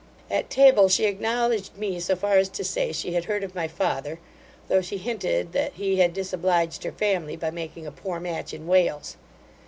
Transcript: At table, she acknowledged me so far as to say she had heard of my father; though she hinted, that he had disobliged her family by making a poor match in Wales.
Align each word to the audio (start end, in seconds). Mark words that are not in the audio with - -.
At 0.31 0.49
table, 0.49 0.89
she 0.89 1.05
acknowledged 1.05 1.77
me 1.77 1.99
so 1.99 2.15
far 2.15 2.37
as 2.39 2.49
to 2.57 2.63
say 2.63 2.91
she 2.91 3.13
had 3.13 3.25
heard 3.25 3.43
of 3.43 3.53
my 3.53 3.67
father; 3.67 4.17
though 4.67 4.81
she 4.81 4.97
hinted, 4.97 5.51
that 5.51 5.73
he 5.73 5.97
had 5.97 6.11
disobliged 6.11 6.83
her 6.83 6.91
family 6.91 7.35
by 7.35 7.51
making 7.51 7.85
a 7.85 7.91
poor 7.91 8.19
match 8.19 8.51
in 8.51 8.65
Wales. 8.65 9.15